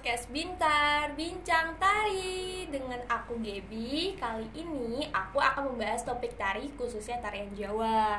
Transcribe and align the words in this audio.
podcast 0.00 0.32
Bintar 0.32 1.12
Bincang 1.12 1.76
Tari 1.76 2.64
dengan 2.72 2.96
aku 3.04 3.36
Gebi. 3.44 4.16
Kali 4.16 4.48
ini 4.56 5.04
aku 5.12 5.36
akan 5.36 5.76
membahas 5.76 6.08
topik 6.08 6.40
tari 6.40 6.72
khususnya 6.72 7.20
tarian 7.20 7.52
Jawa. 7.52 8.16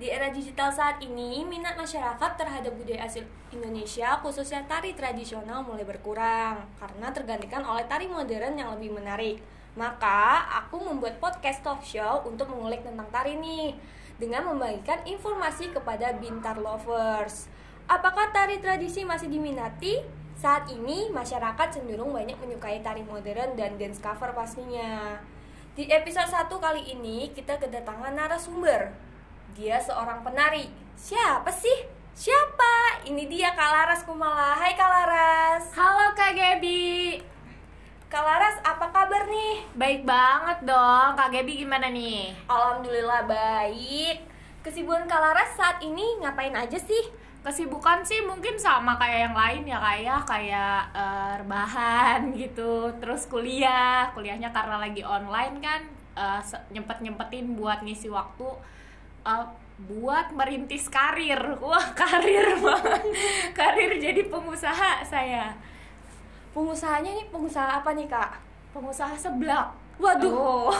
Di 0.00 0.08
era 0.08 0.32
digital 0.32 0.72
saat 0.72 1.04
ini, 1.04 1.44
minat 1.44 1.76
masyarakat 1.76 2.32
terhadap 2.32 2.72
budaya 2.72 3.04
asli 3.04 3.28
Indonesia 3.52 4.16
khususnya 4.24 4.64
tari 4.64 4.96
tradisional 4.96 5.60
mulai 5.68 5.84
berkurang 5.84 6.64
karena 6.80 7.12
tergantikan 7.12 7.60
oleh 7.60 7.84
tari 7.84 8.08
modern 8.08 8.56
yang 8.56 8.72
lebih 8.80 8.96
menarik. 8.96 9.36
Maka, 9.76 10.48
aku 10.64 10.80
membuat 10.80 11.20
podcast 11.20 11.60
talk 11.60 11.84
show 11.84 12.24
untuk 12.24 12.48
mengulik 12.48 12.80
tentang 12.80 13.12
tari 13.12 13.36
nih 13.36 13.76
dengan 14.16 14.48
membagikan 14.48 15.04
informasi 15.04 15.76
kepada 15.76 16.08
Bintar 16.16 16.56
lovers. 16.56 17.52
Apakah 17.84 18.32
tari 18.32 18.64
tradisi 18.64 19.04
masih 19.04 19.28
diminati? 19.28 20.24
Saat 20.38 20.70
ini, 20.70 21.10
masyarakat 21.10 21.66
cenderung 21.74 22.14
banyak 22.14 22.38
menyukai 22.38 22.78
tari 22.78 23.02
modern 23.02 23.58
dan 23.58 23.74
dance 23.74 23.98
cover 23.98 24.30
pastinya. 24.30 25.18
Di 25.74 25.90
episode 25.90 26.30
1 26.30 26.46
kali 26.62 26.94
ini, 26.94 27.34
kita 27.34 27.58
kedatangan 27.58 28.14
narasumber. 28.14 28.94
Dia 29.58 29.82
seorang 29.82 30.22
penari. 30.22 30.70
Siapa 30.94 31.50
sih? 31.50 31.90
Siapa? 32.14 33.02
Ini 33.10 33.26
dia 33.26 33.50
Kak 33.50 33.66
Laras 33.66 34.06
Kumala. 34.06 34.54
Hai 34.54 34.78
Kak 34.78 34.86
Laras. 34.86 35.74
Halo 35.74 36.14
Kak 36.14 36.30
Gebi 36.38 37.18
Kak 38.06 38.22
Laras, 38.22 38.62
apa 38.62 38.94
kabar 38.94 39.26
nih? 39.26 39.66
Baik 39.74 40.06
banget 40.06 40.62
dong 40.62 41.18
Kak 41.18 41.34
Gebi 41.34 41.66
gimana 41.66 41.90
nih? 41.90 42.30
Alhamdulillah 42.46 43.26
baik. 43.26 44.22
Kesibukan 44.62 45.10
Kak 45.10 45.18
Laras 45.18 45.50
saat 45.58 45.82
ini 45.82 46.22
ngapain 46.22 46.54
aja 46.54 46.78
sih? 46.78 47.17
Kesibukan 47.38 48.02
sih 48.04 48.20
mungkin 48.26 48.58
sama 48.58 48.98
kayak 48.98 49.30
yang 49.30 49.36
lain 49.36 49.62
ya 49.64 49.78
kayak 49.78 50.20
kayak 50.26 50.78
uh, 50.92 51.32
rebahan 51.38 52.20
gitu. 52.40 52.92
Terus 52.98 53.30
kuliah, 53.30 54.10
kuliahnya 54.12 54.50
karena 54.50 54.76
lagi 54.82 55.02
online 55.06 55.56
kan 55.62 55.80
uh, 56.18 56.40
Nyempet-nyempetin 56.74 57.54
buat 57.54 57.80
ngisi 57.86 58.10
waktu 58.10 58.48
uh, 59.22 59.46
buat 59.86 60.34
merintis 60.34 60.90
karir. 60.90 61.38
Wah 61.62 61.86
karir 61.94 62.58
banget. 62.64 63.02
Karir 63.54 63.92
jadi 64.02 64.26
pengusaha 64.26 65.06
saya. 65.06 65.54
Pengusahanya 66.50 67.14
nih 67.14 67.26
pengusaha 67.30 67.78
apa 67.78 67.94
nih 67.94 68.10
Kak? 68.10 68.42
Pengusaha 68.74 69.14
seblak. 69.14 69.70
Waduh, 69.98 70.70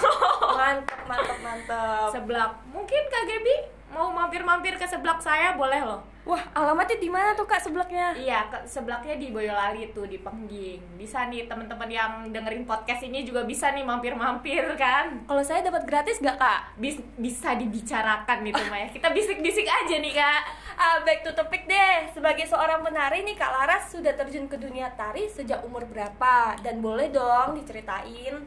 mantep 0.54 1.00
mantep 1.10 1.38
mantep. 1.42 2.06
Seblak, 2.14 2.54
mungkin 2.70 3.02
Kak 3.10 3.26
Gebi 3.26 3.56
mau 3.90 4.14
mampir-mampir 4.14 4.78
ke 4.78 4.86
seblak 4.86 5.18
saya 5.18 5.58
boleh 5.58 5.82
loh. 5.82 5.98
Wah, 6.28 6.44
alamatnya 6.52 7.00
di 7.00 7.08
mana 7.08 7.32
tuh 7.32 7.48
Kak 7.48 7.56
seblaknya? 7.56 8.12
Iya, 8.12 8.52
ke 8.52 8.60
seblaknya 8.68 9.16
di 9.16 9.32
Boyolali 9.32 9.96
tuh 9.96 10.04
di 10.04 10.20
Pengging. 10.20 11.00
Bisa 11.00 11.24
nih 11.24 11.48
teman-teman 11.48 11.88
yang 11.88 12.28
dengerin 12.28 12.68
podcast 12.68 13.00
ini 13.00 13.24
juga 13.24 13.48
bisa 13.48 13.72
nih 13.72 13.80
mampir-mampir 13.80 14.60
kan. 14.76 15.24
Kalau 15.24 15.40
saya 15.40 15.64
dapat 15.64 15.88
gratis 15.88 16.20
gak 16.20 16.36
Kak? 16.36 16.76
Bis 16.76 17.00
bisa 17.16 17.56
dibicarakan 17.56 18.44
itu 18.44 18.60
Maya. 18.68 18.92
Kita 18.92 19.08
bisik-bisik 19.08 19.64
aja 19.64 19.96
nih 19.96 20.12
Kak. 20.12 20.40
Ah, 20.76 21.00
back 21.00 21.24
to 21.24 21.32
topic 21.32 21.64
deh. 21.64 22.12
Sebagai 22.12 22.44
seorang 22.44 22.84
penari 22.84 23.24
nih 23.24 23.32
Kak 23.32 23.48
Laras 23.48 23.88
sudah 23.88 24.12
terjun 24.12 24.52
ke 24.52 24.60
dunia 24.60 24.92
tari 25.00 25.32
sejak 25.32 25.64
umur 25.64 25.88
berapa? 25.88 26.60
Dan 26.60 26.84
boleh 26.84 27.08
dong 27.08 27.56
diceritain. 27.56 28.44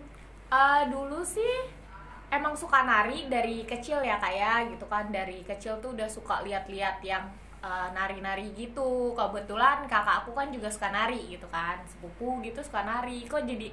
Uh, 0.54 0.86
dulu 0.86 1.26
sih 1.26 1.82
emang 2.30 2.54
suka 2.54 2.86
nari 2.86 3.26
dari 3.26 3.66
kecil 3.66 4.06
ya 4.06 4.22
kayak 4.22 4.78
gitu 4.78 4.86
kan 4.86 5.10
dari 5.10 5.44
kecil 5.44 5.82
tuh 5.82 5.98
udah 5.98 6.08
suka 6.08 6.46
lihat-lihat 6.46 7.04
yang 7.04 7.26
uh, 7.62 7.88
nari-nari 7.94 8.52
gitu. 8.58 9.14
Kebetulan 9.16 9.86
kakak 9.86 10.26
aku 10.26 10.36
kan 10.36 10.50
juga 10.50 10.68
suka 10.68 10.90
nari 10.90 11.22
gitu 11.32 11.48
kan. 11.48 11.80
Sepupu 11.88 12.42
gitu 12.44 12.60
suka 12.66 12.84
nari. 12.84 13.24
Kok 13.30 13.46
jadi 13.46 13.70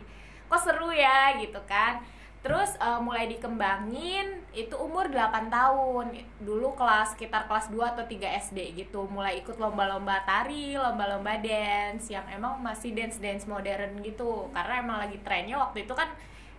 kok 0.49 0.61
seru 0.63 0.93
ya 0.93 1.37
gitu 1.41 1.59
kan. 1.67 2.01
Terus 2.39 2.79
uh, 2.79 3.03
mulai 3.03 3.27
dikembangin 3.27 4.47
itu 4.55 4.79
umur 4.79 5.11
8 5.11 5.51
tahun. 5.51 6.15
Dulu 6.39 6.79
kelas 6.79 7.19
sekitar 7.19 7.51
kelas 7.51 7.67
2 7.75 7.93
atau 7.99 8.05
3 8.07 8.47
SD 8.47 8.59
gitu. 8.79 9.11
Mulai 9.11 9.43
ikut 9.43 9.59
lomba-lomba 9.59 10.23
tari 10.23 10.79
lomba-lomba 10.79 11.35
dance 11.43 12.15
yang 12.15 12.25
emang 12.31 12.63
masih 12.63 12.95
dance-dance 12.95 13.51
modern 13.51 13.99
gitu. 14.07 14.47
Karena 14.55 14.75
emang 14.79 14.99
lagi 15.03 15.19
trennya 15.27 15.59
waktu 15.59 15.83
itu 15.83 15.93
kan 15.99 16.09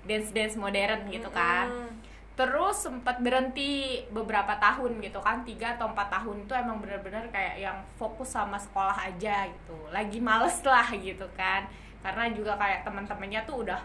dance 0.04 0.36
dance 0.36 0.60
modern 0.60 1.08
gitu 1.08 1.32
kan. 1.32 1.72
Mm. 1.72 2.09
Terus 2.40 2.88
sempat 2.88 3.20
berhenti 3.20 4.00
beberapa 4.16 4.56
tahun 4.56 5.04
gitu 5.04 5.20
kan 5.20 5.44
tiga 5.44 5.76
atau 5.76 5.92
empat 5.92 6.08
tahun 6.08 6.48
itu 6.48 6.54
emang 6.56 6.80
bener-bener 6.80 7.28
kayak 7.36 7.60
yang 7.60 7.84
fokus 8.00 8.32
sama 8.32 8.56
sekolah 8.56 8.96
aja 8.96 9.52
gitu. 9.52 9.76
Lagi 9.92 10.24
males 10.24 10.56
lah 10.64 10.88
gitu 10.96 11.28
kan. 11.36 11.68
Karena 12.00 12.32
juga 12.32 12.56
kayak 12.56 12.88
teman-temannya 12.88 13.44
tuh 13.44 13.68
udah 13.68 13.82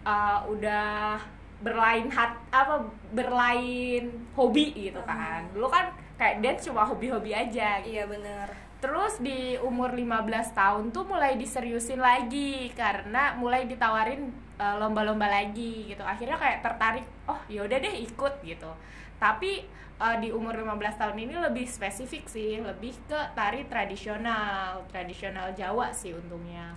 uh, 0.00 0.40
udah 0.48 1.20
berlain 1.60 2.08
hat 2.08 2.32
apa 2.48 2.88
berlain 3.12 4.08
hobi 4.32 4.72
gitu 4.88 5.04
kan. 5.04 5.44
Dulu 5.52 5.68
kan 5.68 5.92
kayak 6.16 6.40
dance 6.40 6.64
cuma 6.64 6.88
hobi-hobi 6.88 7.36
aja 7.36 7.84
gitu. 7.84 8.00
iya 8.00 8.08
bener. 8.08 8.48
Terus 8.80 9.20
di 9.20 9.60
umur 9.60 9.92
15 9.92 10.56
tahun 10.56 10.84
tuh 10.88 11.04
mulai 11.04 11.36
diseriusin 11.36 12.00
lagi 12.00 12.72
karena 12.72 13.36
mulai 13.36 13.68
ditawarin 13.68 14.32
uh, 14.58 14.76
lomba-lomba 14.78 15.26
lagi 15.26 15.90
gitu. 15.90 16.02
Akhirnya 16.04 16.38
kayak 16.38 16.62
tertarik, 16.62 17.06
oh 17.30 17.40
yaudah 17.46 17.78
deh 17.78 17.94
ikut 18.04 18.34
gitu. 18.42 18.70
Tapi 19.18 19.64
uh, 19.98 20.16
di 20.18 20.34
umur 20.34 20.54
15 20.54 21.00
tahun 21.00 21.16
ini 21.18 21.34
lebih 21.38 21.66
spesifik 21.66 22.26
sih, 22.26 22.60
lebih 22.60 22.94
ke 23.06 23.20
tari 23.34 23.66
tradisional, 23.66 24.84
tradisional 24.90 25.54
Jawa 25.54 25.90
sih 25.94 26.14
untungnya. 26.14 26.74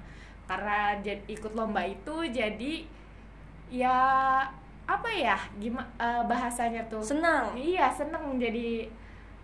Karena 0.48 0.96
ikut 1.28 1.54
lomba 1.54 1.84
itu 1.84 2.24
jadi 2.32 2.88
ya 3.68 4.00
apa 4.88 5.09
ya 5.12 5.36
gimana 5.59 5.84
uh, 6.00 6.24
bahasanya 6.24 6.80
tuh 6.88 7.04
senang 7.04 7.52
iya 7.59 7.92
seneng 7.92 8.40
jadi 8.40 8.88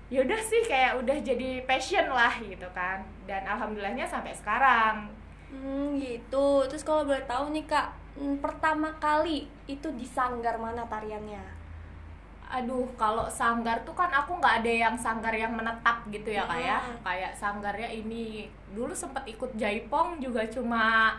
yaudah 0.07 0.39
sih 0.39 0.63
kayak 0.63 1.03
udah 1.03 1.17
jadi 1.19 1.67
passion 1.67 2.07
lah 2.07 2.31
gitu 2.39 2.63
kan 2.71 3.03
dan 3.27 3.43
alhamdulillahnya 3.43 4.07
sampai 4.07 4.31
sekarang 4.31 5.11
hmm, 5.51 5.99
gitu 5.99 6.63
terus 6.71 6.87
kalau 6.87 7.03
boleh 7.03 7.27
tahu 7.27 7.51
nih 7.51 7.67
kak 7.67 7.91
hmm, 8.17 8.41
pertama 8.41 8.93
kali 8.97 9.47
itu 9.65 9.87
di 9.95 10.05
sanggar 10.05 10.57
mana 10.57 10.85
tariannya 10.85 11.63
aduh 12.53 12.85
kalau 12.93 13.25
sanggar 13.25 13.81
tuh 13.81 13.97
kan 13.97 14.13
aku 14.13 14.37
nggak 14.37 14.61
ada 14.61 14.73
yang 14.89 14.95
sanggar 14.99 15.33
yang 15.33 15.57
menetap 15.57 16.05
gitu 16.13 16.29
ya 16.29 16.45
kak 16.45 16.61
ya 16.61 16.77
kayak 17.01 17.33
sanggarnya 17.33 17.89
ini 17.89 18.45
dulu 18.77 18.93
sempat 18.93 19.25
ikut 19.25 19.57
jaipong 19.57 20.21
juga 20.21 20.45
cuma 20.45 21.17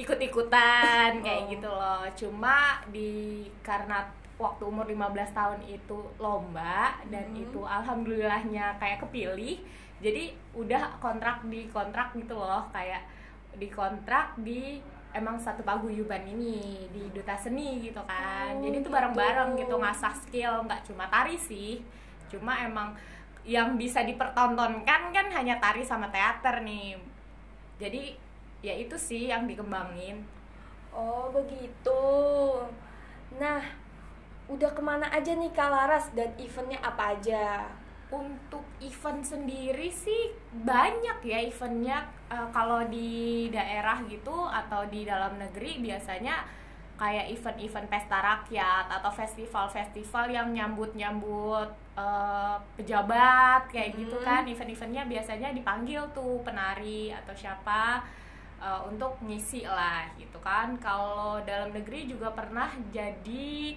ikut-ikutan 0.00 1.20
kayak 1.20 1.44
oh. 1.44 1.48
gitu 1.52 1.68
loh 1.68 2.04
cuma 2.16 2.80
di 2.88 3.44
karena 3.60 4.00
waktu 4.40 4.64
umur 4.64 4.88
15 4.88 5.36
tahun 5.36 5.60
itu 5.68 5.98
lomba 6.16 6.96
dan 7.12 7.28
hmm. 7.36 7.44
itu 7.44 7.60
alhamdulillahnya 7.60 8.80
kayak 8.80 9.04
kepilih 9.04 9.60
jadi 10.00 10.32
udah 10.56 10.96
kontrak 10.98 11.44
di 11.52 11.68
kontrak 11.68 12.16
gitu 12.16 12.34
loh 12.34 12.64
kayak 12.72 13.04
di 13.60 13.68
kontrak 13.68 14.32
di 14.40 14.80
emang 15.12 15.36
satu 15.36 15.60
paguyuban 15.60 16.24
ini 16.24 16.88
di 16.88 17.08
duta 17.12 17.36
seni 17.36 17.80
gitu 17.84 18.00
kan. 18.04 18.56
Oh, 18.56 18.60
jadi 18.64 18.76
itu 18.80 18.88
bareng-bareng 18.88 19.56
gitu. 19.56 19.68
gitu 19.68 19.74
ngasah 19.80 20.14
skill 20.16 20.64
nggak 20.64 20.82
cuma 20.88 21.04
tari 21.08 21.36
sih. 21.36 21.84
Cuma 22.32 22.56
emang 22.64 22.96
yang 23.44 23.76
bisa 23.76 24.06
dipertontonkan 24.06 25.12
kan 25.12 25.26
hanya 25.32 25.60
tari 25.60 25.84
sama 25.84 26.08
teater 26.08 26.64
nih. 26.64 26.96
Jadi 27.76 28.14
ya 28.64 28.72
itu 28.72 28.96
sih 28.96 29.28
yang 29.28 29.44
dikembangin. 29.44 30.24
Oh 30.94 31.28
begitu. 31.32 32.02
Nah 33.36 33.60
udah 34.48 34.70
ke 34.72 34.82
mana 34.84 35.08
aja 35.08 35.32
nih 35.32 35.52
Kak 35.52 35.68
Laras? 35.68 36.06
Dan 36.16 36.32
eventnya 36.40 36.80
apa 36.80 37.16
aja? 37.16 37.68
Untuk 38.12 38.60
event 38.84 39.24
sendiri 39.24 39.88
sih 39.88 40.36
banyak 40.52 41.24
ya 41.24 41.38
eventnya. 41.48 42.04
Uh, 42.28 42.44
kalau 42.52 42.84
di 42.92 43.48
daerah 43.48 44.04
gitu 44.04 44.48
atau 44.48 44.84
di 44.92 45.08
dalam 45.08 45.40
negeri 45.40 45.80
biasanya 45.80 46.44
kayak 47.00 47.34
event-event 47.34 47.88
pesta 47.88 48.20
rakyat 48.20 48.86
atau 49.00 49.10
festival-festival 49.10 50.28
yang 50.30 50.52
nyambut-nyambut 50.52 51.68
uh, 51.96 52.56
pejabat 52.76 53.66
kayak 53.72 53.96
gitu 53.96 54.12
hmm. 54.12 54.20
gitu 54.20 54.28
kan. 54.28 54.42
Event-eventnya 54.44 55.02
biasanya 55.08 55.48
dipanggil 55.56 56.04
tuh 56.12 56.44
penari 56.44 57.10
atau 57.10 57.32
siapa 57.32 58.04
uh, 58.60 58.86
untuk 58.86 59.18
ngisi 59.24 59.64
lah 59.64 60.06
gitu 60.20 60.38
kan. 60.44 60.76
Kalau 60.78 61.40
dalam 61.42 61.72
negeri 61.72 62.06
juga 62.06 62.30
pernah 62.30 62.70
jadi 62.92 63.74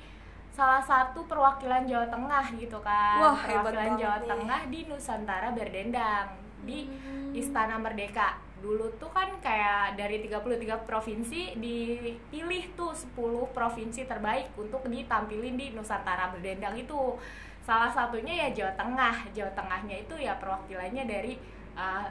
salah 0.55 0.79
satu 0.79 1.27
perwakilan 1.27 1.83
Jawa 1.83 2.07
Tengah 2.07 2.45
gitu 2.55 2.79
kan. 2.79 3.19
Wah, 3.19 3.35
perwakilan 3.43 3.99
Jawa 3.99 4.17
nih. 4.23 4.27
Tengah 4.31 4.61
di 4.71 4.79
Nusantara 4.87 5.51
berdendang 5.51 6.27
di 6.63 6.87
hmm. 6.87 7.35
Istana 7.35 7.75
Merdeka. 7.75 8.39
Dulu 8.63 8.95
tuh 8.95 9.11
kan 9.11 9.35
kayak 9.43 9.99
dari 9.99 10.23
33 10.23 10.87
provinsi 10.87 11.59
dipilih 11.59 12.71
tuh 12.79 12.95
10 12.95 13.51
provinsi 13.51 14.07
terbaik 14.07 14.55
untuk 14.55 14.87
ditampilin 14.87 15.59
di 15.59 15.75
Nusantara 15.75 16.31
berdendang 16.31 16.79
itu. 16.79 17.19
Salah 17.67 17.91
satunya 17.91 18.47
ya 18.47 18.63
Jawa 18.63 18.73
Tengah. 18.79 19.15
Jawa 19.35 19.51
Tengahnya 19.51 20.07
itu 20.07 20.15
ya 20.15 20.39
perwakilannya 20.39 21.03
dari 21.03 21.35
uh, 21.75 22.07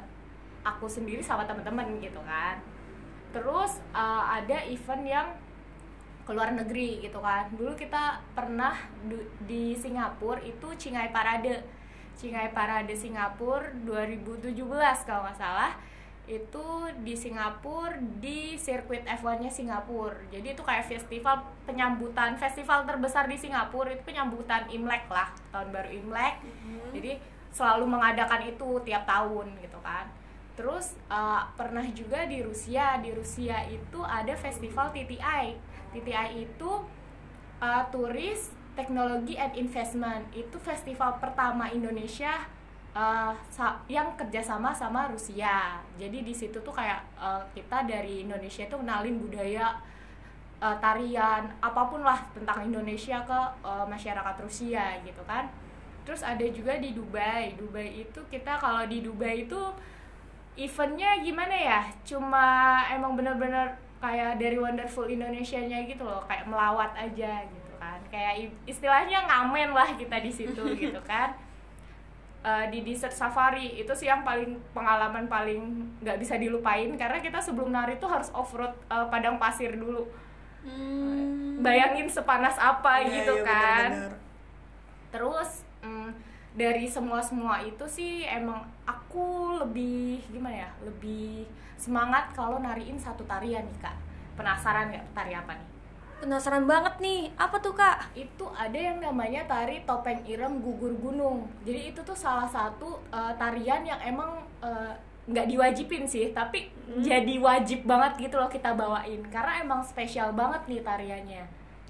aku 0.69 0.85
sendiri 0.85 1.25
sama 1.25 1.49
teman-teman 1.49 1.97
gitu 1.97 2.21
kan. 2.29 2.61
Terus 3.33 3.81
uh, 3.97 4.37
ada 4.37 4.63
event 4.69 5.03
yang 5.09 5.29
ke 6.25 6.33
luar 6.33 6.57
negeri 6.57 7.05
gitu 7.05 7.21
kan 7.21 7.53
dulu 7.53 7.77
kita 7.77 8.21
pernah 8.33 8.75
di 9.45 9.77
Singapura 9.77 10.41
itu 10.41 10.73
Cingai 10.81 11.13
Parade 11.13 11.61
Cingai 12.17 12.49
Parade 12.51 12.97
Singapura 12.97 13.69
2017 13.85 14.57
kalau 15.05 15.29
nggak 15.29 15.39
salah 15.39 15.77
itu 16.25 16.89
di 17.05 17.13
Singapura 17.13 18.01
di 18.01 18.57
sirkuit 18.57 19.05
F1-nya 19.05 19.53
Singapura. 19.53 20.17
Jadi 20.33 20.57
itu 20.57 20.63
kayak 20.65 20.89
festival 20.89 21.45
penyambutan 21.69 22.41
festival 22.41 22.89
terbesar 22.89 23.29
di 23.29 23.37
Singapura 23.37 23.93
itu 23.93 24.01
penyambutan 24.09 24.65
Imlek 24.73 25.05
lah, 25.13 25.29
tahun 25.53 25.69
baru 25.69 25.91
Imlek. 25.93 26.41
Jadi 26.97 27.21
selalu 27.53 27.85
mengadakan 27.85 28.41
itu 28.49 28.81
tiap 28.89 29.05
tahun 29.05 29.53
gitu 29.61 29.77
kan. 29.85 30.09
Terus 30.57 30.97
uh, 31.13 31.45
pernah 31.61 31.85
juga 31.93 32.25
di 32.25 32.41
Rusia, 32.41 32.97
di 33.05 33.13
Rusia 33.13 33.61
itu 33.69 34.01
ada 34.01 34.33
festival 34.33 34.97
TTI. 34.97 35.74
TTI 35.95 36.43
itu 36.43 36.71
uh, 37.63 37.83
Turis 37.95 38.51
Teknologi 38.75 39.39
and 39.39 39.55
Investment. 39.55 40.27
Itu 40.35 40.59
festival 40.59 41.23
pertama 41.23 41.71
Indonesia 41.71 42.43
uh, 42.95 43.33
yang 43.87 44.19
kerjasama 44.19 44.75
sama 44.75 45.07
Rusia. 45.11 45.79
Jadi 45.95 46.27
di 46.27 46.35
situ 46.35 46.59
tuh 46.59 46.75
kayak 46.75 47.01
uh, 47.15 47.43
kita 47.55 47.87
dari 47.87 48.27
Indonesia 48.27 48.67
itu 48.67 48.75
kenalin 48.75 49.23
budaya 49.23 49.79
uh, 50.59 50.77
tarian 50.83 51.47
apa 51.63 51.83
pun 51.87 52.03
lah 52.03 52.19
tentang 52.35 52.67
Indonesia 52.67 53.23
ke 53.23 53.41
uh, 53.63 53.87
masyarakat 53.87 54.37
Rusia 54.43 54.99
gitu 55.07 55.23
kan. 55.27 55.47
Terus 56.05 56.21
ada 56.21 56.45
juga 56.51 56.77
di 56.77 56.93
Dubai. 56.93 57.57
Dubai 57.57 58.05
itu 58.05 58.21
kita 58.29 58.59
kalau 58.59 58.85
di 58.85 59.01
Dubai 59.01 59.47
itu 59.47 59.61
eventnya 60.55 61.19
gimana 61.23 61.55
ya? 61.55 61.81
Cuma 62.07 62.79
emang 62.93 63.19
bener-bener 63.19 63.75
kayak 64.05 64.37
dari 64.37 64.61
Wonderful 64.61 65.09
Indonesia-nya 65.09 65.89
gitu 65.89 66.05
loh, 66.05 66.21
kayak 66.25 66.45
melawat 66.45 66.93
aja 66.95 67.41
gitu 67.43 67.73
kan. 67.75 67.97
Kayak 68.07 68.33
istilahnya 68.65 69.25
ngamen 69.25 69.73
lah 69.73 69.89
kita 69.95 70.21
di 70.21 70.29
situ 70.29 70.61
gitu 70.85 71.01
kan. 71.03 71.33
Eh, 72.45 72.69
di 72.69 72.85
desert 72.85 73.09
safari 73.11 73.73
itu 73.75 73.89
sih 73.91 74.05
yang 74.05 74.21
paling 74.21 74.61
pengalaman 74.71 75.25
paling 75.25 75.65
nggak 75.99 76.21
bisa 76.21 76.37
dilupain 76.37 76.93
karena 76.93 77.17
kita 77.17 77.41
sebelum 77.41 77.73
nari 77.73 77.97
tuh 77.97 78.05
harus 78.07 78.29
off 78.31 78.53
road 78.53 78.69
eh, 78.87 79.07
padang 79.09 79.41
pasir 79.41 79.73
dulu 79.73 80.05
Hmm. 80.65 81.61
bayangin 81.61 82.09
sepanas 82.09 82.57
apa 82.57 83.01
Iya, 83.01 83.21
gitu 83.21 83.35
iya, 83.37 83.45
kan 83.45 83.89
bener-bener. 83.93 84.13
terus 85.09 85.51
mm, 85.61 85.64
dari 86.55 86.87
semua 86.87 87.19
semua 87.19 87.59
itu 87.67 87.83
sih 87.91 88.23
emang 88.25 88.63
aku 88.87 89.59
lebih 89.59 90.23
gimana 90.31 90.67
ya 90.67 90.71
lebih 90.87 91.45
semangat 91.75 92.31
kalau 92.31 92.63
nariin 92.63 92.95
satu 92.95 93.27
tarian 93.27 93.67
nih 93.67 93.79
kak 93.83 93.97
penasaran 94.35 94.91
nggak 94.91 95.07
tari 95.15 95.33
apa 95.35 95.55
nih? 95.55 95.69
Penasaran 96.15 96.65
banget 96.65 96.95
nih, 97.03 97.31
apa 97.35 97.57
tuh 97.59 97.75
kak? 97.75 98.15
itu 98.15 98.47
ada 98.55 98.79
yang 98.79 99.03
namanya 99.03 99.45
tari 99.51 99.83
topeng 99.83 100.23
ireng 100.25 100.63
gugur 100.63 100.95
gunung. 100.99 101.47
Jadi 101.67 101.91
itu 101.91 102.01
tuh 102.07 102.15
salah 102.15 102.47
satu 102.47 103.03
uh, 103.11 103.35
tarian 103.35 103.83
yang 103.83 103.99
emang 104.03 104.43
uh, 104.63 104.95
nggak 105.25 105.49
diwajibin 105.49 106.05
sih 106.05 106.37
tapi 106.37 106.69
jadi 107.01 107.41
wajib 107.41 107.89
banget 107.89 108.29
gitu 108.29 108.37
loh 108.39 108.49
kita 108.49 108.77
bawain. 108.77 109.21
Karena 109.29 109.63
emang 109.65 109.81
spesial 109.83 110.33
banget 110.33 110.63
nih 110.71 110.81
tariannya 110.85 111.45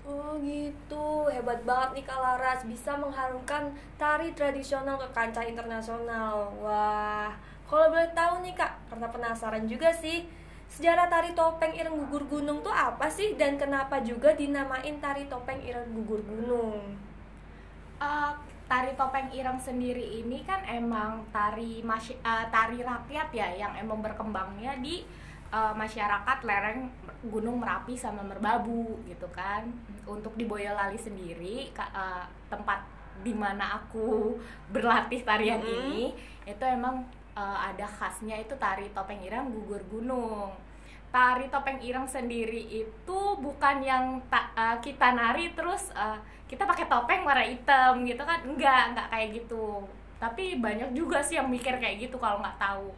Oh 0.04 0.36
gitu, 0.44 1.32
hebat 1.32 1.64
banget 1.64 1.96
nih 1.96 2.04
Kak 2.04 2.20
Laras 2.20 2.60
bisa 2.68 2.92
mengharumkan 2.92 3.72
tari 3.96 4.36
tradisional 4.36 5.00
ke 5.00 5.08
kancah 5.16 5.48
internasional. 5.48 6.52
Wah, 6.60 7.32
kalau 7.64 7.88
boleh 7.88 8.12
tahu 8.12 8.44
nih 8.44 8.52
Kak, 8.52 8.92
karena 8.92 9.08
penasaran 9.08 9.64
juga 9.64 9.88
sih, 9.96 10.28
sejarah 10.68 11.08
tari 11.08 11.32
topeng 11.32 11.72
ireng 11.72 11.96
gugur 12.04 12.28
gunung 12.28 12.60
tuh 12.60 12.68
apa 12.68 13.08
sih 13.08 13.32
dan 13.40 13.56
kenapa 13.56 14.04
juga 14.04 14.36
dinamain 14.36 15.00
tari 15.00 15.24
topeng 15.24 15.64
ireng 15.64 15.88
gugur 15.96 16.20
gunung? 16.20 16.84
Uh, 17.96 18.36
tari 18.68 18.92
topeng 19.00 19.32
ireng 19.32 19.56
sendiri 19.56 20.20
ini 20.20 20.44
kan 20.44 20.60
emang 20.68 21.24
tari 21.32 21.80
uh, 21.80 22.44
tari 22.52 22.84
rakyat 22.84 23.28
ya 23.32 23.48
yang 23.56 23.72
emang 23.80 24.04
berkembangnya 24.04 24.76
di 24.84 25.00
uh, 25.54 25.70
masyarakat 25.72 26.38
lereng 26.42 26.90
Gunung 27.24 27.62
Merapi 27.62 27.94
sama 27.94 28.20
Merbabu 28.20 28.98
gitu 29.06 29.30
kan. 29.30 29.62
Untuk 30.04 30.34
di 30.34 30.44
Boyolali 30.44 30.98
sendiri 30.98 31.70
uh, 31.78 32.26
tempat 32.50 32.82
di 33.22 33.30
mana 33.30 33.78
aku 33.78 34.34
berlatih 34.74 35.22
tarian 35.22 35.62
Mhm. 35.62 35.70
ini 35.70 36.04
itu 36.44 36.64
emang 36.66 37.06
uh, 37.32 37.58
ada 37.70 37.86
khasnya 37.86 38.34
itu 38.36 38.52
tari 38.58 38.90
topeng 38.90 39.22
ireng 39.22 39.48
gugur 39.48 39.80
gunung. 39.88 40.50
Tari 41.08 41.46
topeng 41.46 41.78
ireng 41.78 42.10
sendiri 42.10 42.66
itu 42.68 43.18
bukan 43.38 43.78
yang 43.80 44.18
ta- 44.26 44.50
uh, 44.58 44.76
kita 44.82 45.14
nari 45.14 45.54
terus 45.54 45.94
uh, 45.94 46.18
kita 46.44 46.66
pakai 46.66 46.90
topeng 46.90 47.22
warna 47.22 47.46
hitam 47.46 48.02
gitu 48.02 48.20
kan 48.20 48.42
enggak 48.42 48.92
enggak 48.92 49.06
kayak 49.08 49.28
gitu 49.32 49.86
tapi 50.14 50.56
banyak 50.56 50.92
juga 50.92 51.18
sih 51.18 51.36
yang 51.36 51.50
mikir 51.50 51.76
kayak 51.76 52.00
gitu 52.00 52.16
kalau 52.16 52.38
nggak 52.38 52.56
tahu 52.56 52.88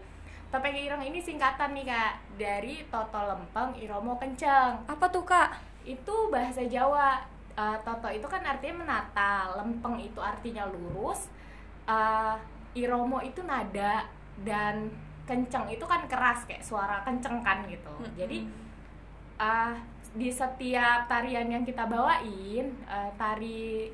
topeng 0.57 0.73
ireng 0.73 1.05
ini 1.05 1.21
singkatan 1.21 1.77
nih 1.77 1.85
kak. 1.85 2.13
Dari 2.41 2.89
toto 2.89 3.21
lempeng 3.21 3.77
iromo 3.77 4.17
kenceng. 4.17 4.89
Apa 4.89 5.05
tuh 5.13 5.29
Kak? 5.29 5.77
itu 5.85 6.15
bahasa 6.33 6.65
Jawa. 6.65 7.21
Uh, 7.57 7.77
toto 7.85 8.09
itu 8.09 8.25
kan 8.25 8.41
artinya 8.41 8.81
menata. 8.81 9.53
Lempeng 9.61 10.01
itu 10.01 10.17
artinya 10.17 10.65
lurus. 10.65 11.29
Uh, 11.85 12.41
iromo 12.73 13.21
itu 13.21 13.45
nada. 13.45 14.09
Dan 14.41 14.89
kenceng 15.29 15.69
itu 15.69 15.85
kan 15.85 16.09
keras 16.09 16.49
kayak 16.49 16.65
suara 16.65 17.05
kenceng 17.05 17.45
kan 17.45 17.69
gitu. 17.69 17.93
Jadi 18.17 18.49
uh, 19.37 19.77
di 20.17 20.33
setiap 20.33 21.05
tarian 21.05 21.53
yang 21.53 21.69
kita 21.69 21.85
bawain 21.85 22.73
uh, 22.89 23.13
tari 23.21 23.93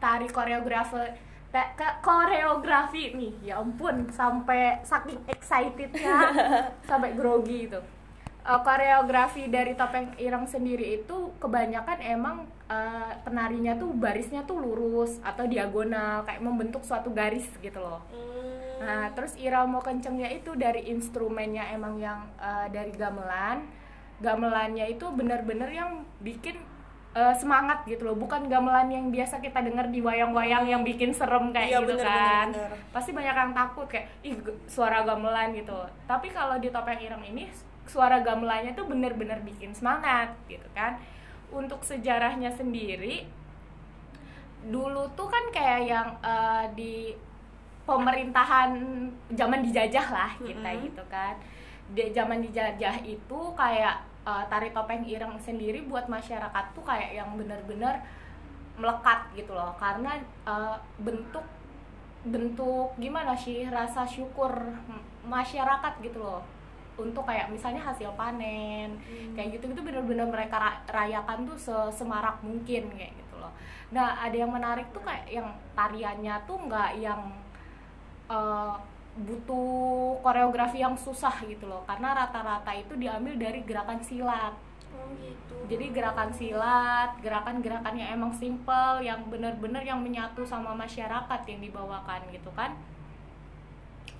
tari 0.00 0.24
koreografer 0.24 1.27
ke 1.48 1.88
koreografi 2.04 3.16
nih 3.16 3.32
ya 3.52 3.60
ampun 3.60 4.08
sampai 4.12 4.84
saking 4.84 5.20
excitednya 5.28 6.16
sampai 6.88 7.16
grogi 7.16 7.70
itu 7.70 7.80
Uh, 8.48 8.64
koreografi 8.64 9.44
dari 9.52 9.76
topeng 9.76 10.16
ireng 10.16 10.48
sendiri 10.48 11.04
itu 11.04 11.36
kebanyakan 11.36 12.00
emang 12.00 12.48
uh, 12.72 13.12
penarinya 13.20 13.76
tuh 13.76 13.92
barisnya 13.92 14.40
tuh 14.48 14.56
lurus 14.56 15.20
atau 15.20 15.44
diagonal 15.44 16.24
kayak 16.24 16.40
membentuk 16.40 16.80
suatu 16.80 17.12
garis 17.12 17.44
gitu 17.60 17.76
loh 17.76 18.00
Hmm. 18.08 18.86
Nah, 18.86 19.04
terus 19.10 19.34
irama 19.34 19.82
kencengnya 19.82 20.30
itu 20.30 20.54
dari 20.54 20.86
instrumennya 20.86 21.66
emang 21.74 21.98
yang 21.98 22.30
uh, 22.38 22.70
dari 22.70 22.94
gamelan. 22.94 23.66
Gamelannya 24.22 24.86
itu 24.94 25.06
bener-bener 25.14 25.70
yang 25.70 26.06
bikin 26.22 26.58
uh, 27.18 27.34
semangat 27.34 27.82
gitu 27.90 28.06
loh, 28.06 28.14
bukan 28.14 28.46
gamelan 28.46 28.86
yang 28.86 29.10
biasa 29.10 29.42
kita 29.42 29.58
dengar 29.66 29.90
di 29.90 29.98
wayang-wayang 29.98 30.70
yang 30.70 30.82
bikin 30.86 31.10
serem 31.10 31.50
kayak 31.50 31.74
Iya, 31.74 31.78
gitu 31.82 31.94
bener, 31.98 32.06
kan. 32.06 32.46
bener, 32.54 32.70
bener. 32.70 32.90
Pasti 32.94 33.10
banyak 33.10 33.34
yang 33.34 33.52
takut 33.52 33.86
kayak 33.90 34.06
ih 34.22 34.38
suara 34.70 35.02
gamelan 35.02 35.50
gitu. 35.58 35.78
Tapi 36.06 36.30
kalau 36.30 36.56
di 36.62 36.70
topeng 36.70 37.02
ireng 37.02 37.24
ini 37.26 37.50
suara 37.90 38.22
gamelannya 38.22 38.78
tuh 38.78 38.86
bener-bener 38.86 39.42
bikin 39.42 39.74
semangat 39.74 40.30
gitu 40.46 40.68
kan. 40.70 40.94
Untuk 41.50 41.82
sejarahnya 41.82 42.52
sendiri 42.54 43.26
dulu 44.68 45.06
tuh 45.14 45.30
kan 45.30 45.44
kayak 45.54 45.80
yang 45.86 46.08
uh, 46.20 46.66
di 46.74 47.14
pemerintahan 47.88 48.74
zaman 49.32 49.64
dijajah 49.64 50.06
lah 50.12 50.30
kita 50.36 50.68
Mm-mm. 50.68 50.84
gitu 50.90 51.04
kan 51.08 51.38
di 51.88 52.12
zaman 52.12 52.44
dijajah 52.44 53.00
itu 53.00 53.40
kayak 53.56 53.96
uh, 54.28 54.44
tari 54.52 54.68
topeng 54.76 55.08
ireng 55.08 55.40
sendiri 55.40 55.88
buat 55.88 56.04
masyarakat 56.12 56.64
tuh 56.76 56.84
kayak 56.84 57.16
yang 57.16 57.32
bener-bener 57.40 58.04
melekat 58.76 59.32
gitu 59.32 59.56
loh. 59.56 59.72
Karena 59.80 60.20
uh, 60.44 60.76
bentuk 61.00 61.44
bentuk 62.28 62.92
gimana 63.00 63.32
sih 63.32 63.64
rasa 63.72 64.04
syukur 64.04 64.52
masyarakat 65.24 66.04
gitu 66.04 66.20
loh. 66.20 66.44
Untuk 66.98 67.24
kayak 67.24 67.48
misalnya 67.54 67.80
hasil 67.80 68.10
panen 68.18 68.98
kayak 69.32 69.54
gitu 69.56 69.70
gitu 69.70 69.80
bener-bener 69.86 70.26
mereka 70.26 70.58
ra- 70.58 70.82
rayakan 70.90 71.46
tuh 71.46 71.56
se- 71.56 71.92
semarak 71.94 72.42
mungkin 72.42 72.90
kayak 72.92 73.14
gitu 73.14 73.38
loh. 73.38 73.54
Nah 73.94 74.18
ada 74.18 74.34
yang 74.34 74.50
menarik 74.50 74.90
tuh 74.90 75.00
kayak 75.06 75.24
yang 75.30 75.48
tariannya 75.78 76.34
tuh 76.44 76.58
nggak 76.58 76.90
yang 76.98 77.22
eh, 78.28 78.74
butuh 79.26 80.22
koreografi 80.22 80.82
yang 80.82 80.94
susah 80.94 81.34
gitu 81.46 81.66
loh. 81.66 81.82
Karena 81.86 82.14
rata-rata 82.14 82.70
itu 82.74 82.94
diambil 82.94 83.34
dari 83.34 83.60
gerakan 83.66 84.00
silat. 84.02 84.54
Oh 84.88 85.12
gitu. 85.20 85.54
jadi 85.68 85.92
gerakan 85.92 86.32
silat 86.32 87.20
gerakan-gerakan 87.20 87.92
yang 87.92 88.16
emang 88.16 88.32
simple 88.32 89.04
yang 89.04 89.20
bener-bener 89.28 89.84
yang 89.84 90.00
menyatu 90.00 90.40
sama 90.48 90.72
masyarakat 90.72 91.40
yang 91.44 91.60
dibawakan 91.60 92.24
gitu 92.32 92.48
kan. 92.56 92.72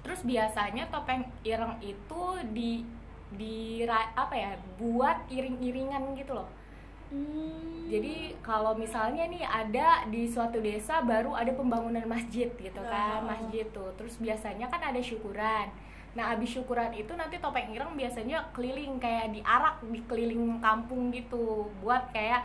Terus 0.05 0.21
biasanya 0.29 0.93
topeng 0.93 1.25
ireng 1.41 1.81
itu 1.81 2.23
di 2.53 2.85
di 3.29 3.85
apa 3.89 4.33
ya 4.33 4.57
buat 4.81 5.29
iring-iringan 5.29 6.17
gitu 6.17 6.33
loh 6.37 6.49
Hmm. 7.09 7.89
jadi 7.89 8.37
kalau 8.45 8.77
misalnya 8.77 9.25
nih 9.33 9.41
ada 9.41 10.05
di 10.13 10.29
suatu 10.29 10.61
desa 10.61 11.01
baru 11.01 11.33
ada 11.33 11.57
pembangunan 11.57 12.05
masjid 12.05 12.53
gitu 12.53 12.81
kan, 12.85 13.25
Oh. 13.25 13.33
masjid 13.33 13.65
tuh. 13.73 13.89
Terus 13.97 14.21
biasanya 14.21 14.69
kan 14.69 14.81
ada 14.93 15.01
syukuran. 15.01 15.73
Nah 16.13 16.37
abis 16.37 16.53
syukuran 16.61 16.93
itu 16.93 17.13
nanti 17.17 17.41
topeng 17.41 17.73
ireng 17.73 17.97
biasanya 17.97 18.45
keliling 18.53 19.01
kayak 19.01 19.33
diarak 19.33 19.81
di 19.89 20.01
keliling 20.05 20.61
kampung 20.61 21.09
gitu 21.09 21.73
buat 21.81 22.13
kayak 22.13 22.45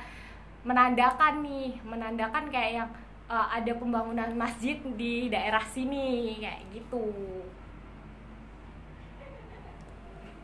menandakan 0.63 1.43
nih 1.43 1.75
menandakan 1.83 2.47
kayak 2.47 2.71
yang 2.79 2.89
uh, 3.27 3.47
ada 3.51 3.71
pembangunan 3.75 4.31
masjid 4.39 4.79
di 4.95 5.27
daerah 5.27 5.63
sini 5.67 6.39
kayak 6.39 6.61
gitu. 6.71 7.03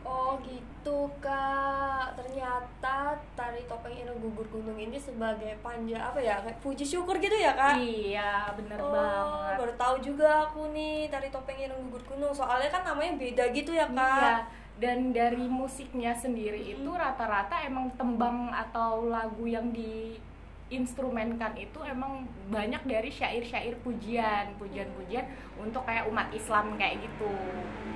Oh 0.04 0.36
gitu 0.44 0.69
kak, 1.20 2.16
ternyata 2.16 3.12
tari 3.36 3.60
topeng 3.68 3.92
ireng 3.92 4.16
gugur 4.16 4.48
gunung 4.48 4.80
ini 4.80 4.96
sebagai 4.96 5.60
panja 5.60 6.08
apa 6.08 6.16
ya 6.16 6.40
kayak 6.40 6.60
puji 6.64 6.84
syukur 6.84 7.20
gitu 7.20 7.36
ya 7.36 7.52
kak? 7.52 7.76
Iya 7.76 8.48
bener 8.56 8.80
oh, 8.80 8.88
banget. 8.88 9.54
baru 9.60 9.74
tahu 9.76 9.94
juga 10.00 10.48
aku 10.48 10.72
nih 10.72 11.12
tari 11.12 11.28
topeng 11.28 11.60
ireng 11.60 11.80
gugur 11.88 12.16
gunung. 12.16 12.32
Soalnya 12.32 12.72
kan 12.72 12.82
namanya 12.88 13.20
beda 13.20 13.44
gitu 13.52 13.76
ya 13.76 13.86
kak? 13.92 13.96
Iya. 13.96 14.36
Dan 14.80 15.12
dari 15.12 15.44
musiknya 15.44 16.16
sendiri 16.16 16.72
itu 16.72 16.88
rata-rata 16.88 17.60
emang 17.68 17.92
tembang 18.00 18.48
atau 18.48 19.12
lagu 19.12 19.44
yang 19.44 19.68
di 19.68 20.16
instrumenkan 20.70 21.58
itu 21.58 21.82
emang 21.82 22.24
banyak 22.48 22.80
dari 22.86 23.10
syair-syair 23.10 23.74
pujian, 23.82 24.54
pujian-pujian 24.56 25.26
untuk 25.58 25.82
kayak 25.82 26.06
umat 26.06 26.30
Islam 26.30 26.78
kayak 26.78 27.02
gitu. 27.02 27.34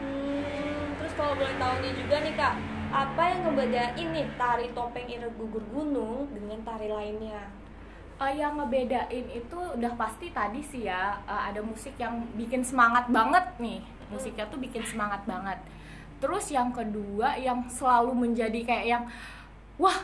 Hmm, 0.02 0.98
terus 0.98 1.14
kalau 1.14 1.38
boleh 1.38 1.54
tahu 1.54 1.74
nih 1.80 1.92
juga 1.94 2.16
nih 2.20 2.34
kak, 2.34 2.54
apa 2.90 3.22
yang 3.30 3.40
ngebedain 3.46 4.08
nih 4.10 4.26
tari 4.34 4.66
topeng 4.74 5.06
ireng 5.06 5.34
gugur 5.38 5.64
gunung 5.70 6.26
dengan 6.34 6.58
tari 6.66 6.90
lainnya? 6.90 7.46
Uh, 8.14 8.30
yang 8.30 8.54
ngebedain 8.54 9.26
itu 9.26 9.58
udah 9.58 9.92
pasti 9.98 10.30
tadi 10.30 10.62
sih 10.62 10.86
ya 10.86 11.18
uh, 11.26 11.50
ada 11.50 11.58
musik 11.58 11.98
yang 11.98 12.22
bikin 12.38 12.62
semangat 12.62 13.10
banget 13.10 13.42
nih 13.58 13.82
musiknya 14.06 14.46
tuh 14.46 14.62
bikin 14.62 14.86
semangat 14.86 15.26
banget 15.26 15.58
terus 16.22 16.46
yang 16.54 16.70
kedua 16.70 17.34
yang 17.34 17.66
selalu 17.66 18.14
menjadi 18.14 18.60
kayak 18.62 18.86
yang 18.86 19.04
wah 19.82 19.98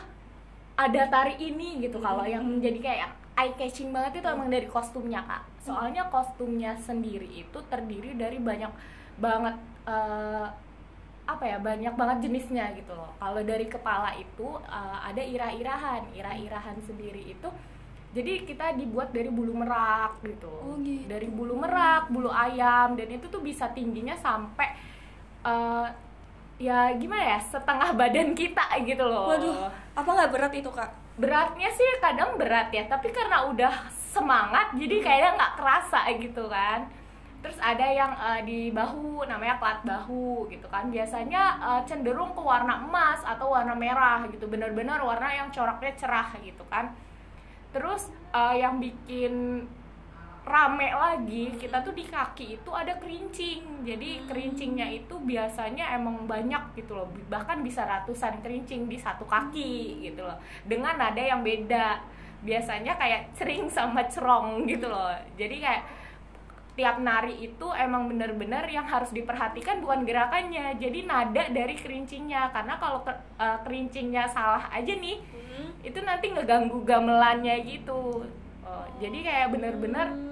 ada 0.81 1.01
tari 1.13 1.37
ini 1.37 1.85
gitu 1.85 2.01
kalau 2.01 2.25
yang 2.25 2.41
menjadi 2.41 2.79
kayak 2.81 3.09
eye 3.37 3.53
catching 3.53 3.93
banget 3.93 4.21
itu 4.21 4.27
emang 4.27 4.49
dari 4.49 4.65
kostumnya 4.65 5.21
kak 5.21 5.43
soalnya 5.61 6.09
kostumnya 6.09 6.73
sendiri 6.81 7.29
itu 7.29 7.59
terdiri 7.69 8.17
dari 8.17 8.41
banyak 8.41 8.73
banget 9.21 9.55
uh, 9.85 10.49
apa 11.29 11.43
ya 11.45 11.57
banyak 11.61 11.93
banget 11.93 12.17
jenisnya 12.27 12.73
gitu 12.73 12.97
loh 12.97 13.13
kalau 13.21 13.45
dari 13.45 13.69
kepala 13.69 14.17
itu 14.17 14.57
uh, 14.65 14.99
ada 15.05 15.21
irah-irahan 15.21 16.09
irah-irahan 16.17 16.81
sendiri 16.81 17.37
itu 17.37 17.49
jadi 18.11 18.43
kita 18.43 18.75
dibuat 18.75 19.15
dari 19.15 19.31
bulu 19.31 19.55
merak 19.55 20.19
gitu. 20.19 20.51
Oh, 20.51 20.75
gitu. 20.83 21.07
dari 21.07 21.31
bulu 21.31 21.55
merak 21.55 22.11
bulu 22.11 22.27
ayam 22.27 22.99
dan 22.99 23.07
itu 23.07 23.31
tuh 23.31 23.39
bisa 23.39 23.71
tingginya 23.71 24.19
sampai 24.19 24.75
uh, 25.47 25.87
ya 26.61 26.93
gimana 26.93 27.37
ya? 27.37 27.39
Setengah 27.41 27.89
badan 27.97 28.37
kita 28.37 28.61
gitu 28.85 29.01
loh. 29.01 29.33
Waduh, 29.33 29.73
apa 29.97 30.09
nggak 30.13 30.29
berat 30.29 30.53
itu 30.53 30.69
kak? 30.69 31.01
beratnya 31.19 31.69
sih 31.69 31.85
kadang 32.01 32.39
berat 32.39 32.73
ya 32.73 32.87
tapi 32.89 33.13
karena 33.13 33.45
udah 33.45 33.91
semangat 33.93 34.73
jadi 34.73 35.03
kayaknya 35.03 35.31
nggak 35.37 35.53
kerasa 35.59 35.99
gitu 36.17 36.49
kan. 36.49 36.89
Terus 37.41 37.57
ada 37.57 37.87
yang 37.89 38.13
uh, 38.13 38.37
di 38.45 38.69
bahu 38.69 39.25
namanya 39.25 39.57
plat 39.57 39.81
bahu 39.81 40.45
gitu 40.53 40.69
kan. 40.69 40.93
Biasanya 40.93 41.57
uh, 41.57 41.81
cenderung 41.89 42.37
ke 42.37 42.41
warna 42.41 42.85
emas 42.85 43.17
atau 43.25 43.49
warna 43.49 43.73
merah 43.73 44.29
gitu. 44.29 44.45
Benar-benar 44.45 45.01
warna 45.01 45.25
yang 45.33 45.49
coraknya 45.49 45.89
cerah 45.97 46.37
gitu 46.45 46.61
kan. 46.69 46.93
Terus 47.73 48.13
uh, 48.29 48.53
yang 48.53 48.77
bikin 48.77 49.65
rame 50.41 50.89
lagi 50.89 51.53
kita 51.53 51.85
tuh 51.85 51.93
di 51.93 52.01
kaki 52.01 52.57
itu 52.57 52.71
ada 52.73 52.97
kerincing. 52.97 53.85
Jadi 53.85 54.25
kerincingnya 54.25 54.89
itu 54.89 55.15
biasanya 55.21 55.93
emang 55.93 56.25
banyak 56.25 56.73
gitu 56.73 56.97
loh. 56.97 57.07
Bahkan 57.29 57.61
bisa 57.61 57.85
ratusan 57.85 58.41
kerincing 58.41 58.89
di 58.89 58.97
satu 58.97 59.29
kaki 59.29 60.01
gitu 60.01 60.25
loh. 60.25 60.37
Dengan 60.65 60.97
nada 60.97 61.21
yang 61.21 61.45
beda. 61.45 62.01
Biasanya 62.41 62.97
kayak 62.97 63.37
cering 63.37 63.69
sama 63.69 64.01
cerong 64.09 64.65
gitu 64.65 64.89
loh. 64.89 65.13
Jadi 65.37 65.61
kayak 65.61 65.83
tiap 66.73 66.97
nari 67.03 67.35
itu 67.45 67.67
emang 67.77 68.09
bener-bener 68.09 68.63
yang 68.65 68.87
harus 68.89 69.13
diperhatikan 69.13 69.77
bukan 69.77 70.01
gerakannya. 70.09 70.73
Jadi 70.81 71.05
nada 71.05 71.43
dari 71.53 71.77
kerincingnya. 71.77 72.49
Karena 72.49 72.81
kalau 72.81 73.05
ke, 73.05 73.13
uh, 73.37 73.61
kerincingnya 73.61 74.25
salah 74.25 74.65
aja 74.73 74.89
nih 74.89 75.21
Hmm. 75.51 75.67
itu 75.83 75.99
nanti 76.01 76.31
ngeganggu 76.31 76.81
gamelannya 76.87 77.61
gitu. 77.67 78.23
Oh, 78.63 78.85
jadi 79.03 79.17
kayak 79.19 79.47
bener-bener 79.51 80.07
Hmm. 80.09 80.30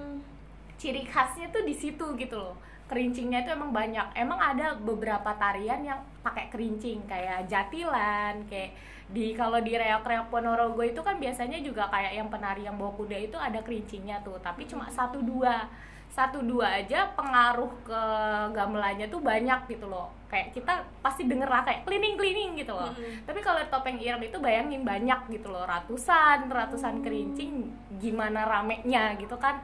Ciri 0.80 1.04
khasnya 1.04 1.52
tuh 1.52 1.60
di 1.68 1.76
situ 1.76 2.16
gitu 2.16 2.40
loh. 2.40 2.56
Kerincingnya 2.88 3.44
itu 3.44 3.52
emang 3.52 3.70
banyak. 3.70 4.16
Emang 4.16 4.40
ada 4.40 4.74
beberapa 4.80 5.30
tarian 5.36 5.84
yang 5.84 6.00
pakai 6.24 6.48
kerincing 6.48 7.04
kayak 7.04 7.46
jatilan 7.46 8.40
kayak 8.48 8.74
di 9.10 9.36
kalau 9.36 9.60
di 9.60 9.76
reok-reok 9.76 10.32
Ponorogo 10.32 10.80
itu 10.80 10.98
kan 11.04 11.20
biasanya 11.20 11.60
juga 11.60 11.86
kayak 11.92 12.16
yang 12.16 12.28
penari 12.32 12.64
yang 12.64 12.80
bawa 12.80 12.96
kuda 12.96 13.14
itu 13.20 13.36
ada 13.36 13.60
kerincingnya 13.60 14.24
tuh. 14.24 14.40
Tapi 14.40 14.64
cuma 14.64 14.88
satu 14.88 15.20
dua. 15.20 15.68
Satu 16.10 16.42
dua 16.42 16.82
aja 16.82 17.06
pengaruh 17.14 17.70
ke 17.86 18.02
gamelannya 18.50 19.06
tuh 19.06 19.22
banyak 19.22 19.70
gitu 19.70 19.86
loh. 19.86 20.10
Kayak 20.26 20.50
kita 20.50 20.82
pasti 20.98 21.30
denger 21.30 21.46
lah 21.46 21.62
kayak 21.62 21.86
cleaning 21.86 22.18
cleaning 22.18 22.58
gitu 22.58 22.74
loh. 22.74 22.90
Mm-mm. 22.90 23.22
tapi 23.22 23.38
kalau 23.38 23.62
topeng 23.70 23.94
ireng 24.02 24.18
itu 24.18 24.34
bayangin 24.42 24.82
banyak 24.82 25.30
gitu 25.30 25.46
loh. 25.46 25.62
Ratusan 25.62 26.50
ratusan 26.50 27.06
kerincing 27.06 27.70
gimana 28.02 28.42
ramenya 28.42 29.14
gitu 29.22 29.38
kan 29.38 29.62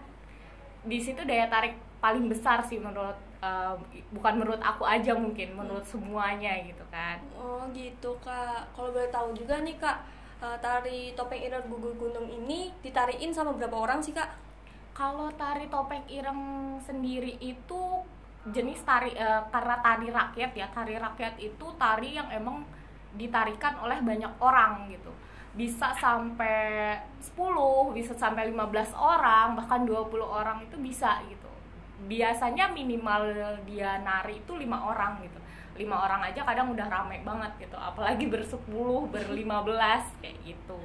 di 0.87 0.99
situ 1.03 1.23
daya 1.27 1.51
tarik 1.51 1.75
paling 1.99 2.31
besar 2.31 2.63
sih 2.63 2.79
menurut 2.79 3.19
uh, 3.43 3.75
bukan 4.15 4.39
menurut 4.39 4.63
aku 4.63 4.87
aja 4.87 5.13
mungkin 5.13 5.59
menurut 5.59 5.83
semuanya 5.83 6.55
gitu 6.63 6.87
kan 6.89 7.19
Oh 7.35 7.67
gitu 7.75 8.15
kak. 8.23 8.71
Kalau 8.73 8.95
boleh 8.95 9.11
tahu 9.11 9.35
juga 9.35 9.59
nih 9.61 9.75
kak, 9.77 9.99
eh, 10.39 10.57
tari 10.63 11.11
topeng 11.19 11.43
ireng 11.43 11.67
gugur 11.67 11.95
gunung 11.99 12.31
ini 12.31 12.71
ditariin 12.81 13.35
sama 13.35 13.55
berapa 13.55 13.75
orang 13.75 13.99
sih 13.99 14.15
kak? 14.15 14.47
kalau 14.97 15.29
tari 15.37 15.69
topeng 15.69 16.09
ireng 16.09 16.41
sendiri 16.81 17.37
itu 17.37 18.01
jenis 18.49 18.81
tari 18.89 19.13
eh, 19.13 19.43
karena 19.53 19.77
tari 19.85 20.09
rakyat 20.09 20.57
ya 20.57 20.67
tari 20.73 20.97
rakyat 20.97 21.37
itu 21.37 21.67
tari 21.77 22.17
yang 22.17 22.33
emang 22.33 22.65
ditarikan 23.13 23.77
oleh 23.85 24.01
banyak 24.01 24.33
orang 24.41 24.89
gitu 24.89 25.13
bisa 25.57 25.97
sampai 25.97 26.93
10 27.17 27.97
bisa 27.97 28.13
sampai 28.13 28.53
15 28.53 28.93
orang 28.93 29.57
bahkan 29.57 29.89
20 29.89 30.21
orang 30.21 30.61
itu 30.63 30.77
bisa 30.77 31.25
gitu. 31.27 31.49
Biasanya 32.07 32.71
minimal 32.71 33.33
dia 33.65 33.97
nari 34.05 34.45
itu 34.45 34.53
lima 34.55 34.85
orang 34.85 35.25
gitu. 35.25 35.41
Lima 35.81 36.05
orang 36.05 36.29
aja 36.29 36.45
kadang 36.45 36.77
udah 36.77 36.87
rame 36.93 37.25
banget 37.25 37.69
gitu. 37.69 37.77
Apalagi 37.81 38.29
bersepuluh 38.29 39.09
berlima 39.09 39.65
belas 39.65 40.05
kayak 40.21 40.37
gitu 40.45 40.77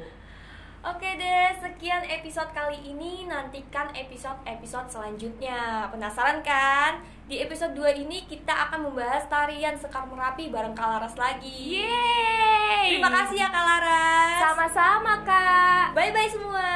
Oke 0.82 1.14
deh, 1.14 1.54
sekian 1.62 2.02
episode 2.10 2.50
kali 2.58 2.74
ini. 2.82 3.30
Nantikan 3.30 3.94
episode-episode 3.94 4.90
selanjutnya. 4.90 5.86
Penasaran 5.94 6.42
kan? 6.42 7.06
Di 7.30 7.38
episode 7.38 7.78
2 7.78 8.02
ini 8.02 8.26
kita 8.26 8.50
akan 8.50 8.90
membahas 8.90 9.30
tarian 9.30 9.78
Sekar 9.78 10.10
Merapi 10.10 10.50
bareng 10.50 10.74
Kalaras 10.74 11.14
lagi. 11.14 11.86
Yeay! 11.86 12.98
Terima 12.98 13.14
kasih 13.14 13.46
ya 13.46 13.50
Kalaras. 13.54 14.42
Sama-sama, 14.42 15.22
Kak. 15.22 15.94
Bye-bye 15.94 16.34
semua. 16.34 16.70